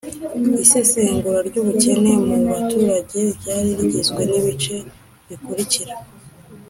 [0.63, 4.75] isesengura ry'ubukene mu baturage ryari rigizwe n'ibice
[5.27, 5.93] bikurikira: